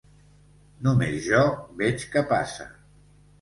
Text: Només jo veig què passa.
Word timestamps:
Només 0.87 1.19
jo 1.25 1.43
veig 1.83 2.07
què 2.15 2.25
passa. 2.33 2.67